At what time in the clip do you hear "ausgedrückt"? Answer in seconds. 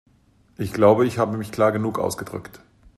1.99-2.59